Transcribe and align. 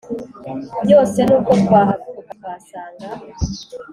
yose, 0.91 1.17
nubwo 1.27 1.51
twahaguruka 1.63 2.31
twasanga 2.39 3.07